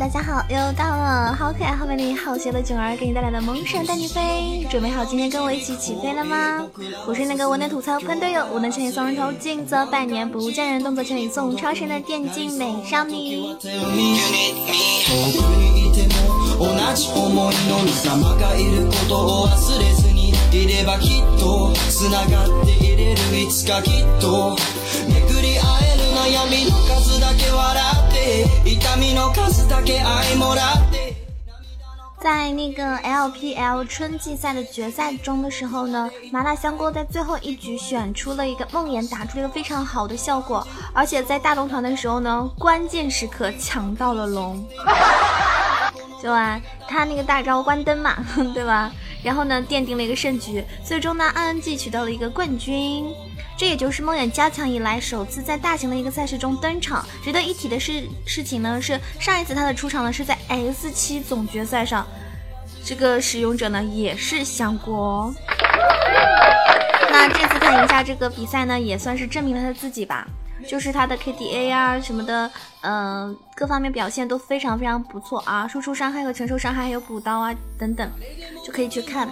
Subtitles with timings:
[0.00, 0.42] 大家好！
[0.48, 6.64] 又到了好可爱、好美丽、好邪的囧儿给你带来的萌神带你飞，准备好今天跟我一起起飞了吗？
[7.06, 13.54] 我是那个我能吐槽喷队友，我能千里送人头，近则百年不见人，动作千里送超神的电竞美少女。
[32.22, 44.62] 在那个 LPL 春季赛的决赛中的时候呢，麻辣香锅在最后一局选出了一个梦魇，打出了一个非常好的效果，而且在大龙团的时候呢，关键时刻抢到了龙，
[46.22, 48.14] 就啊，他那个大招关灯嘛，
[48.54, 48.92] 对吧？
[49.22, 53.12] 然后呢，奠定了一个胜局，最终呢，RNG 取得了一个冠军。
[53.60, 57.04] 这也就是梦魇加强以来首次在大型的一个赛事中登场。
[57.22, 62.06] 值得一提的是，事情呢是上一次他的出场呢是在 S 七总决赛上，
[62.82, 65.30] 这个使用者呢也是香锅。
[67.10, 70.26] 那这次他赢下这个比赛呢，也算是证明了他自己吧，
[70.66, 78.10] 就是他的 KDA 啊什么的，嗯，各方面表现都非常非常不错啊，输出伤害和承受伤害还有补刀啊等等，
[78.64, 79.28] 就可以去看。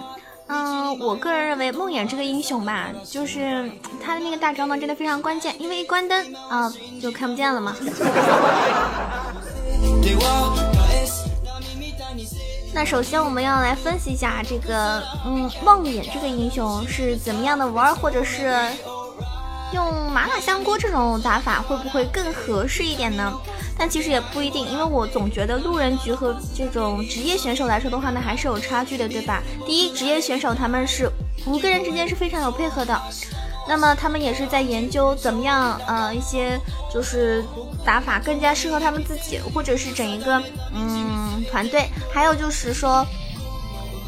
[0.49, 3.69] 嗯，我个人认为梦魇这个英雄吧，就是
[4.03, 7.75] 他的那个大招呢，真的非常关键，因为一关灯啊就看不见了嘛。
[12.73, 18.51] 那首先我们要来分析一下这个，嗯，梦魇这个英雄是怎么样的玩，或者是
[19.71, 23.31] 用麻辣香锅这种打法会不会更合适一点呢？
[23.79, 29.41] 但其实也不一定，因为我总觉得路人局和这种职业选手来说的话呢，还是有差距的，对吧？
[29.65, 31.09] 第一，职业选手他们是
[31.45, 33.01] 五个人之间是非常有配合的，
[33.69, 36.59] 那么他们也是在研究怎么样，呃，一些
[36.93, 37.41] 就是
[37.85, 40.43] 打法更加适合他们自己，或者是整一个
[40.75, 41.87] 嗯团队。
[42.13, 43.05] 还有就是说，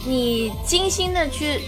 [0.05, 1.61] 你精心的去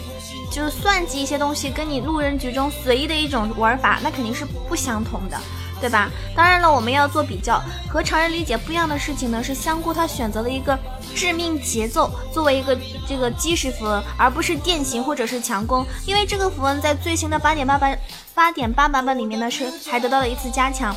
[0.52, 5.40] 就是算计一些东西，跟你路人局中随意的一种玩法，那肯定是不相同的。
[5.84, 6.10] 对吧？
[6.34, 10.80] 当然了，我们要做比较，和常人理解不一样的事情呢，是香菇它选择了一个
[11.14, 12.74] 致命节奏作为一个
[13.06, 18.00] 这个基石符文，而不是电刑或者是强攻，因为这个符文在最新的八点八版
[18.34, 20.96] 八点八版本里面呢是还得到了一次加强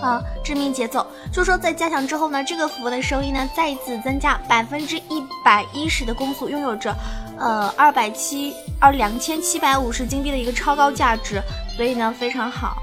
[0.00, 6.94] 啊，致命节奏，就说在加强之后呢，这个符文的收益呢再次增加百分之一百一十的攻速，拥有着
[7.40, 11.42] 呃二百七二两千七百五十金币的一个超高价值，
[11.76, 12.80] 所以呢非常好。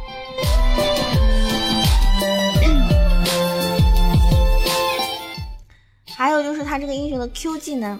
[6.15, 7.99] 还有就是他这个英雄的 Q 技能，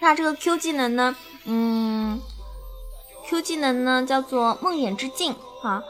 [0.00, 2.20] 他这个 Q 技能呢，嗯
[3.28, 5.82] ，Q 技能呢叫做梦魇之镜啊，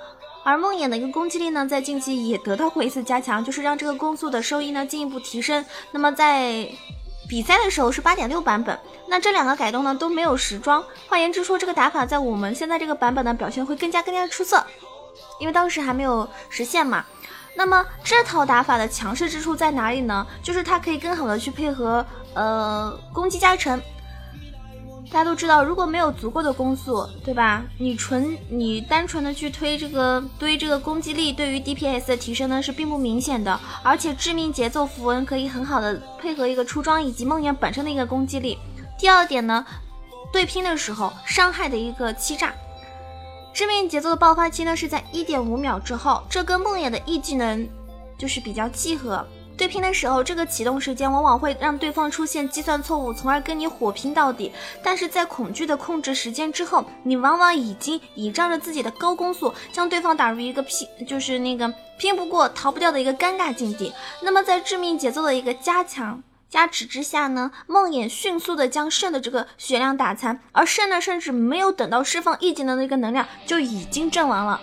[0.44, 5.64] 而梦魇的一个攻击力呢，在近期也得到过一次加强，就是让这个攻速的收益呢进一步提升。
[5.90, 6.68] 那么在
[7.28, 8.78] 比赛的时候是八点六版本，
[9.08, 14.64] 那这两个改动呢都没有时装，换言之说，这个打法在我们现在这个版本的表现会更加更加出色，
[15.38, 17.04] 因为当时还没有实现嘛。
[17.56, 20.26] 那么这套打法的强势之处在哪里呢？
[20.42, 22.04] 就是它可以更好的去配合
[22.34, 23.80] 呃攻击加成。
[25.12, 27.62] 大家都知道，如果没有足够的攻速，对吧？
[27.78, 33.60] 你纯你单纯的去推这个堆这个攻击力，对于 DPS 的提升呢是并不明显的。
[33.84, 38.58] 而且致命节奏符文可以很好的配合一个出装以及梦魇本身的一个攻击力。
[38.98, 39.64] 第二点呢，
[40.32, 42.52] 对拼的时候伤害的一个欺诈。
[43.54, 47.68] 致命节奏的爆发期呢是在一点五秒之后，这跟梦魇的 E 技能
[48.18, 49.24] 就是比较契合。
[49.56, 54.50] 对拼的时候，这个启动时间往往会让对方出现计算错误，从而跟你火拼到底。
[54.82, 63.92] 但是在恐惧的控制时间之后，你往往已经倚仗着自己的高攻速，将对方打入一个拼，就是那个拼不过、逃不掉的一个尴尬境地。
[64.20, 66.20] 那么在致命节奏的一个加强。
[66.54, 74.60] 加持之下呢，梦魇迅速的将肾的这个血量打残，而肾呢，甚至没有等到释放 E 技能的一个能量，就已经阵亡了。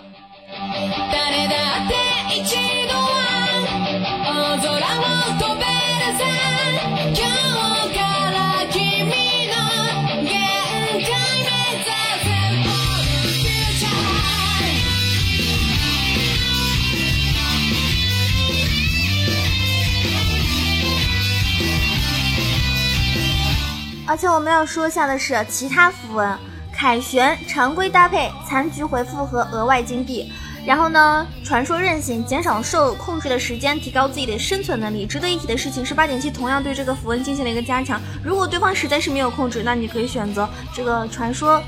[24.12, 26.38] 而且我们要说一下的是，其他符文
[26.70, 30.30] 凯旋常规搭配残局回复和额外金币，
[30.66, 35.06] 然后呢，传说韧性减少受控制的时间，提高自己的生存能力。
[35.06, 37.98] 值得一提的事情是，八点七同样对这个符文进行了一个加强。
[38.22, 41.62] 如果对方实在是没有控制，那你可以选择这个传说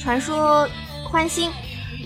[0.00, 0.68] 传说
[1.10, 1.50] 欢心。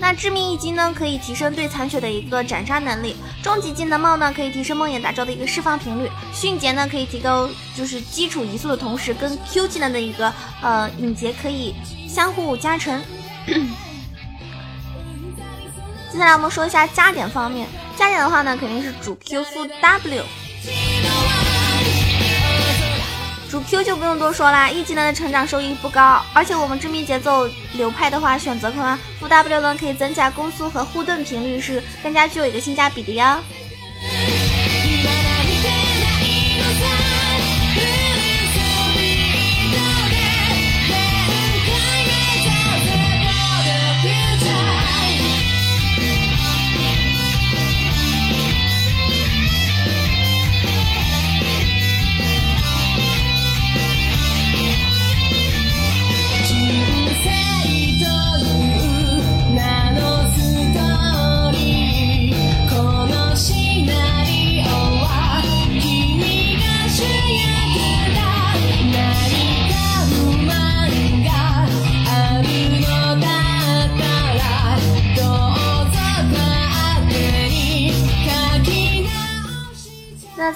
[0.02, 11.72] 那致命一击呢，可以提升对残血的一个斩杀能力；终极技能帽呢，可以提升梦魇大招的一个释放频率；迅捷呢，可以提高就是基础移速的同时，跟 Q 技能的一个呃引捷可以
[12.08, 13.00] 相互加成。
[16.10, 20.24] 接下来我们说一下加点方面，加点的话呢，肯定是主 Q 副 W。
[23.82, 33.38] 就不用多说啦，一技能的成长收益不高，而且我们致命节奏流派的话，选择的话，副 W 呢可以增加攻速和护盾频率，是更加具有一个性价比的哟。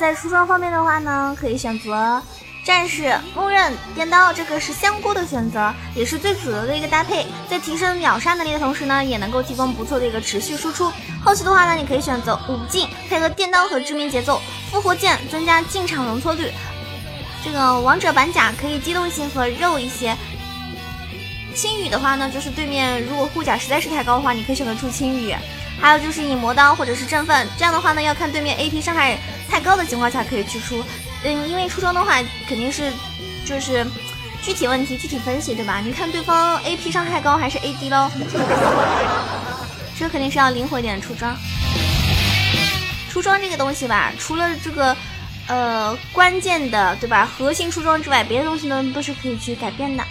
[0.07, 2.23] 在出装方面的话呢，可以选择
[2.65, 7.27] 战士、木刃、电刀，这个是香菇的选择，也是最主流的一个搭配。
[7.51, 10.93] 在提升秒杀能力的同时呢，也能够提供不错的一个持续输出。
[11.25, 16.53] 后期的话呢，你可以选择五进，配合电刀和致命节奏，复活剑增加进场容错率。
[17.45, 20.17] 这个王者板甲可以机动性和肉一些。
[21.53, 25.35] 轻羽的话呢，就是对面如果护甲实在是太高的话，你可以选择出轻羽。
[25.81, 29.19] 还有就是引魔刀或者是振奋，这样的话呢，要看对面 AP 伤害。
[29.49, 30.83] 太高的情况下可以去出，
[31.23, 32.15] 嗯，因为出装的话
[32.49, 32.93] 肯定是
[33.45, 33.87] 就是
[34.43, 35.81] 具体问题具体分析，对吧？
[35.83, 38.11] 你看对方 AP 伤害高还是 AD 喽？
[39.97, 41.35] 这肯定是要灵活一点出装。
[43.09, 44.95] 出装这个东西吧，除了这个
[45.47, 50.03] 呃关键的对吧核心出装之外，别的东西呢都是可以去改变的。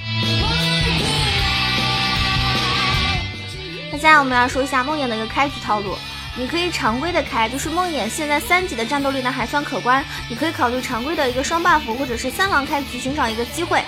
[3.96, 5.96] 那接下来我们要说一下梦魇的一个开局套路。
[6.36, 13.82] 你可以常规的开，就是梦魇现在三级的战斗力呢还算可观，你可以考虑常规的一个双 buff 或者是三狼开局寻找一个机会。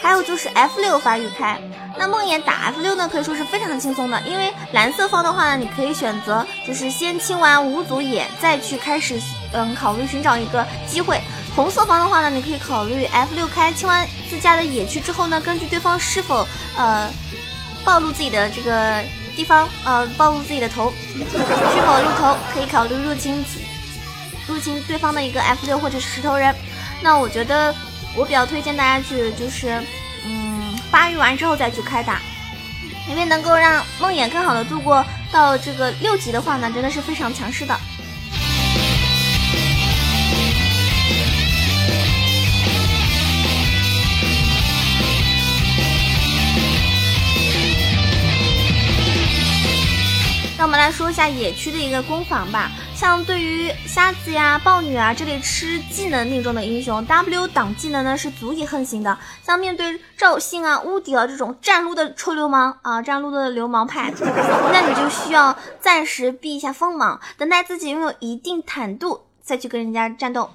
[0.00, 1.60] 还有就是 F 六发育开，
[1.98, 9.20] 那梦魇打 F 六呢可以说是非常的轻松的，因为蓝色方的话呢，你可以选择就是先清完五组野，再去开始
[9.52, 11.20] 嗯考虑寻找一个机会。
[11.56, 17.10] 红色方的话呢，你可以考虑 F 六开清完自家的野区之后呢，根据对方是否呃
[17.84, 19.02] 暴露自己的这个。
[19.36, 23.44] 地方呃暴露自己的头，是否露头可以考虑入侵
[24.46, 26.54] 入侵对方的一个 F 六或者是石头人。
[27.02, 27.74] 那我觉得
[28.16, 29.82] 我比较推荐大家去就是
[30.26, 32.20] 嗯发育完之后再去开打，
[33.08, 37.74] 因为能够让梦魇更好的度过到这个六级的话呢，真的是非常强势的。
[50.80, 52.72] 来说一下野区的一个攻防吧。
[52.96, 59.16] 像对于瞎子呀、豹女啊这类吃技能命中的英雄，W 挡技能呢是足以横行的。
[59.46, 64.10] 像面对赵信啊、乌迪啊这种站撸的臭流氓啊、站撸的流氓派，
[64.72, 70.50] 那你就需要暂时避一下锋芒，等待自己拥有一定坦度再去跟人家战斗。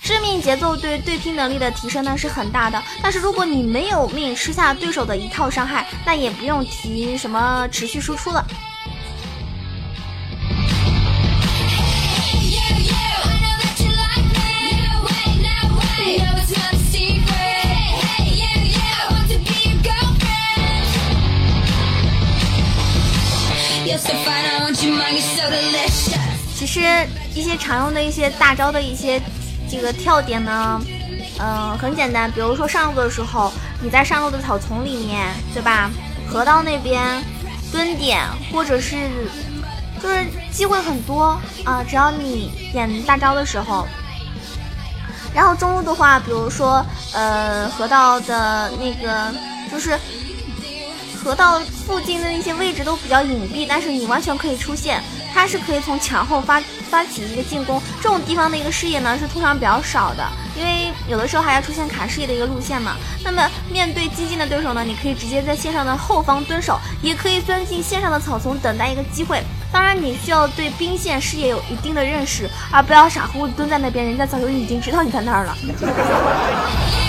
[0.00, 8.44] 致命节奏对对拼能力的提升呢是很大的，但是如果你没有命吃下对手的一套伤害，那也不用提什么持续输出了。
[26.54, 26.80] 其实
[27.34, 29.20] 一些常用的一些大招的一些
[29.70, 30.80] 这个跳点呢，
[31.38, 35.90] 嗯，很简单，比如说上路的时候，你在上路的草丛里面，对吧？
[36.28, 37.22] 河道那边
[37.72, 38.20] 蹲点，
[38.52, 38.96] 或者是
[40.02, 43.86] 就是机会很多啊，只要你点大招的时候。
[45.34, 49.32] 然后中路的话，比如说呃河道的那个
[49.70, 49.98] 就是。
[51.28, 55.02] 河道附近的一些位置都比较隐蔽，但是你完全可以出现，
[55.34, 56.58] 它是可以从墙后发
[56.88, 57.78] 发起一个进攻。
[58.00, 60.26] 这种地方的一个视野呢是通常比较少的，
[60.58, 62.96] 因为有的时候还要出现卡视野的一个路线嘛。
[63.22, 69.42] 那么面对激进的对手呢，你可以直接在线上的后方蹲守，也可以钻进线上的草丛等待一个机会。
[69.70, 75.54] 当然你需要对兵线视野有一定的认识，而不要傻乎乎蹲在那边，人家早就已经知道你在那儿了。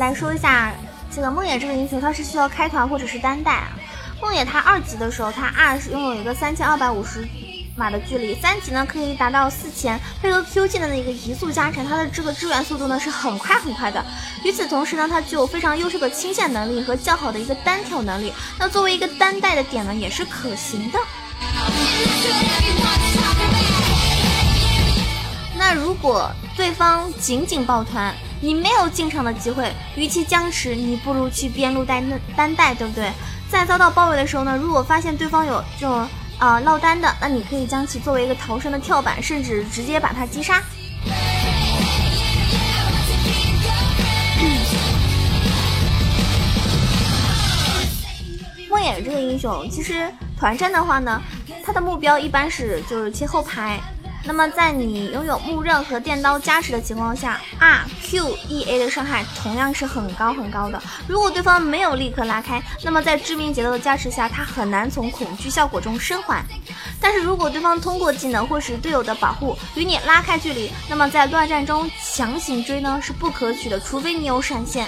[0.00, 0.72] 来说一下
[1.14, 3.68] 这个梦魇这个英雄，他是需要开团或者是单带啊。
[4.22, 7.28] 梦魇他二级的时候，他 R 是拥有一个三千二百五十
[7.76, 14.02] 码的距离，三级呢可以达到四千，配合 Q 技能的一个移速加成，他的这个支援速度呢是很快很快的。
[14.42, 18.32] 与此同时呢，他具有非常优秀的清线能力和较好的一个单挑能力。
[18.58, 20.98] 那作为一个单带的点呢，也是可行的。
[25.58, 32.02] 那如果对方仅仅抱团，你没有进场的机会，与其僵持，你不如去边路带
[32.34, 33.12] 单带，对不对？
[33.50, 40.62] 在遭到包围的时候呢，如果发现对方有这种啊落单的，那你可以将其作为一个逃生的跳板，甚至直接把他击杀。
[48.70, 51.20] 梦魇这个英雄，其实团战的话呢，
[51.62, 53.78] 他的目标一般是就是切后排。
[54.24, 60.80] 那么在你拥有木刃和电刀加持的情况下，R Q E A 的伤害同样是很高很高的。
[61.08, 66.44] 如果对方没有立刻拉开，那么在致命节奏的加持下，他很难从恐惧效果中生还。
[67.00, 74.86] 但是如果对方通过技能或是队友的保护与你拉开距离，那么在乱战中强行追呢是不可取的，除非你有闪现。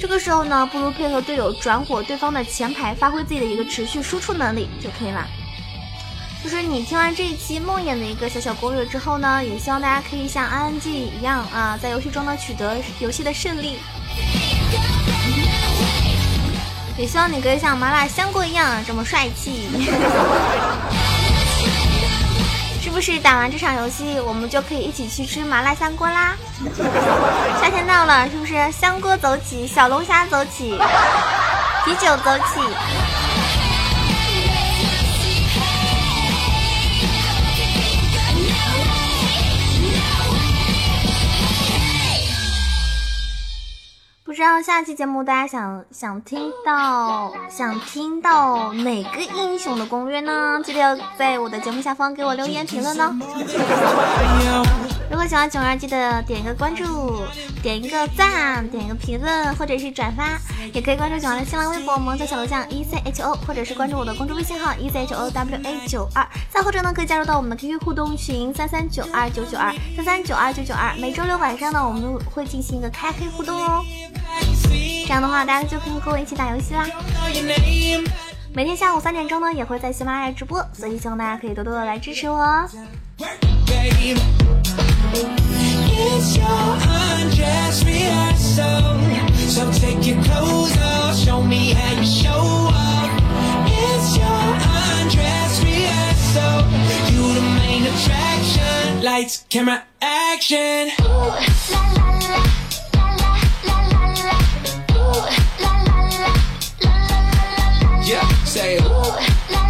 [0.00, 5.26] 这个时候呢，不如配合队友转火对方的前排，发挥自己的一个持续输出能力就可以了。
[6.44, 13.80] 就是你听完这一期梦魇的一个小小攻略之后呢，也希望大家可以像 I N G 一样啊，在游戏中呢取得游戏的胜利。
[16.96, 19.68] 也希望你可以像麻辣香锅一样这么帅气。
[22.80, 26.36] 是不是打完这场游戏，我们就可以一起去吃麻辣香锅啦？
[27.60, 30.78] 夏天到了，是不是香锅走起，小龙虾走起，
[31.84, 32.60] 啤酒走起？
[44.26, 50.60] 不知道下期节目大家想想听到想听到哪个英雄的攻略呢？
[50.64, 53.14] 记得要在我的节目下方给我留言评论哦。
[55.08, 57.22] 如果喜欢囧儿，记得点一个关注，
[57.62, 60.38] 点一个赞，点一个评论，或者是转发，
[60.72, 66.26] 也可以关注囧儿的新浪微博“萌仔小楼酱 E C H O”，或者是关注我的公众微信号 “E C H O W A 九二”。
[66.50, 70.92] 再或者呢，可以加入到我们的 QQ 互动群三三九二九九二三三九二九九二。
[70.96, 73.84] 每周六晚上呢，我们会进行一个开黑互动哦。
[75.06, 76.84] 这样的话，大家就可以跟我一起打游戏啦。
[78.52, 82.68] 每天下午三点钟呢，也会在喜马拉雅直播，所以希望大家可以多多的来支持我。
[85.18, 89.00] It's your undress rehearsal.
[89.48, 93.10] So take your clothes off, show me how you show up.
[93.66, 96.68] It's your undress rehearsal.
[97.12, 99.02] You the main attraction.
[99.02, 100.90] Lights, camera, action.
[101.00, 101.06] Ooh,
[101.70, 102.42] la la la.
[108.04, 109.65] Yeah, say ooh.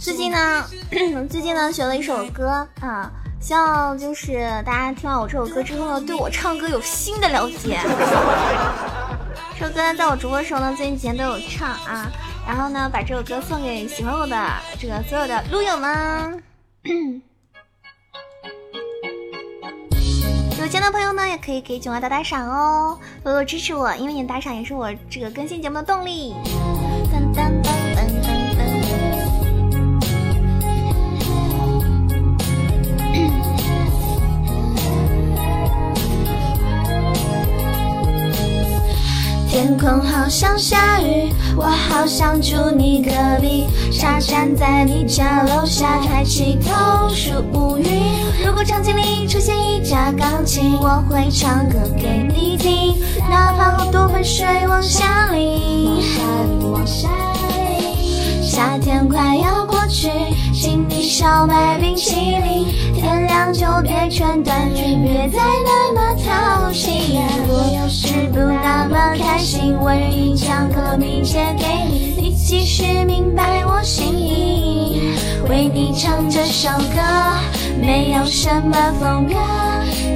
[0.00, 0.66] 最近呢，
[1.30, 3.08] 最近呢学了一首歌啊，
[3.40, 7.78] 希望就是大家听完我这首歌之后呢，对我唱歌有新的了解。
[9.56, 12.10] 这首歌，在我直播的时候呢，最近几天都有唱啊，
[12.44, 14.36] 然后呢，把这首歌送给喜欢我的
[14.76, 16.42] 这个所有的撸友们。
[20.64, 26.32] 有钱的朋友呢，也可以给囧儿打打赏哦，多多支持我，因为你的打赏也是我这个更新节目的动力。
[39.64, 48.02] 天空好像下雨，我好想住你隔壁，傻站在你家楼下，抬起头数乌云。
[48.44, 55.73] 如果场景里出现一架钢琴，我会唱歌给你听，哪怕好多盆水往下淋。
[58.54, 60.08] 夏天快要过去，
[60.54, 62.68] 请你少买冰淇淋。
[62.94, 67.18] 天亮就别穿短裙，别再那么淘气。
[67.48, 75.16] 我有时不那么开心，我愿意将歌迷借给你，你其实明白我心意。
[75.50, 77.00] 为你唱这首歌，
[77.80, 79.34] 没有什么风格，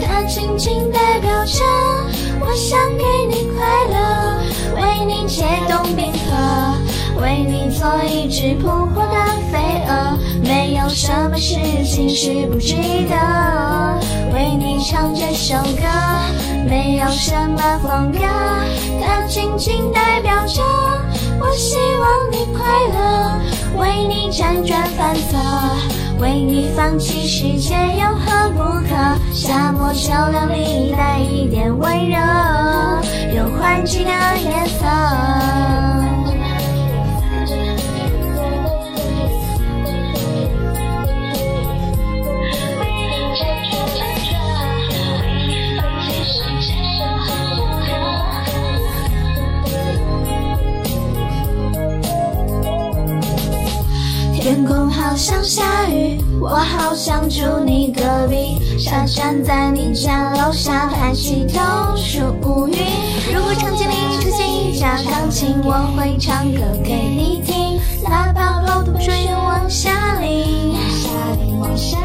[0.01, 1.65] 它仅仅代表着
[2.39, 6.88] 我想给你快乐，为你解冻冰河。
[7.21, 9.17] 为你做一只扑火的
[9.51, 12.77] 飞蛾，没有什么事情是不值
[13.09, 13.99] 得。
[14.33, 15.85] 为你唱这首歌，
[16.69, 18.19] 没有什么风格，
[19.03, 20.63] 它仅仅代表着
[21.41, 25.37] 我希望你快乐，为你辗转反侧，
[26.21, 28.95] 为你放弃世界有何不可？
[29.33, 32.17] 夏末秋凉里带一点温热，
[33.35, 34.11] 有换季的
[34.45, 34.87] 颜色。
[56.51, 58.79] 我好想住你隔壁。
[58.79, 62.79] 傻站在你家楼下，抬起头数乌云。
[63.35, 70.75] 如果场景里出现一架钢琴，我会唱歌给你听，哪怕后头水往下淋。
[70.89, 71.99] 下淋往下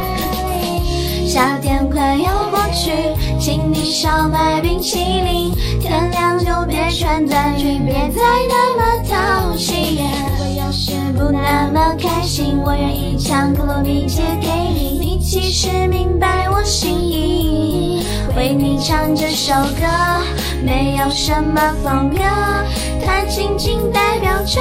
[0.62, 2.92] 淋夏天快要过去，
[3.40, 5.54] 请你少买冰淇淋。
[5.80, 10.02] 天亮就别穿短裙，别再那么淘气。
[11.16, 14.98] 不那么开心，我愿意将克罗米借给你。
[15.00, 18.04] 你其实明白我心意，
[18.36, 19.86] 为你唱这首歌，
[20.66, 22.20] 没有什么风格，
[23.06, 24.60] 它仅仅代表着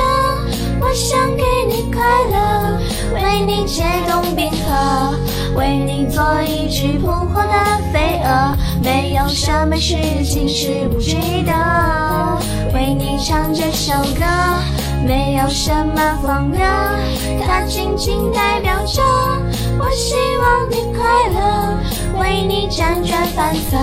[0.80, 2.78] 我想给你快乐，
[3.14, 5.14] 为你解冻冰河，
[5.56, 8.56] 为你做一只扑火的飞蛾。
[8.84, 11.16] 没有什么事情是不值
[11.46, 11.52] 得，
[12.74, 14.26] 为你唱这首歌。
[15.06, 16.58] 没有什么风格，
[17.44, 19.02] 它仅仅代表着
[19.78, 21.78] 我希望你快乐，
[22.20, 23.76] 为你辗转反侧，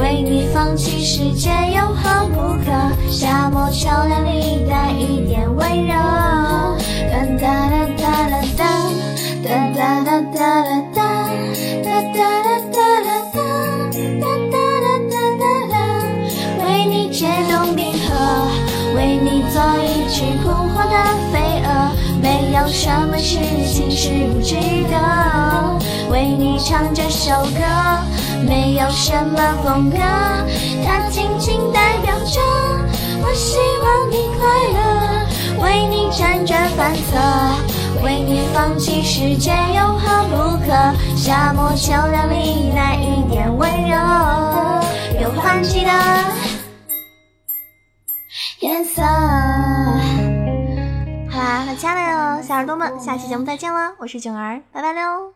[0.00, 2.70] 为你放弃世界有何不可？
[3.10, 5.92] 夏末秋凉里带一点温热。
[7.10, 8.68] 哒哒哒哒哒
[9.42, 10.46] 哒哒哒哒哒哒
[10.94, 11.06] 哒
[11.74, 12.28] 哒哒哒
[12.72, 13.18] 哒哒
[14.20, 14.29] 哒
[18.94, 20.00] 为你做一。
[20.12, 20.96] 只扑火的
[21.32, 21.68] 飞蛾，
[22.20, 24.56] 没有什么事情是不值
[24.90, 25.78] 得。
[26.10, 27.62] 为你唱这首歌，
[28.46, 29.96] 没有什么风格，
[30.84, 32.40] 它仅仅代表着
[33.22, 34.42] 我希望你快
[34.74, 34.78] 乐。
[35.62, 40.72] 为你辗转反侧，为你放弃世界有何不可？
[41.16, 43.96] 夏末秋凉里带一点温柔，
[45.22, 45.90] 有换季的
[52.50, 55.34] 小耳朵们，下期节目再见了，我是囧儿，拜拜喽。